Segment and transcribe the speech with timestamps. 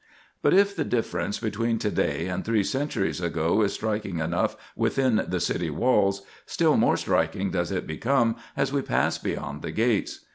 [0.41, 5.23] But if the difference between to day and three centuries ago is striking enough within
[5.27, 10.21] the city walls, still more striking does it become as we pass beyond the gates.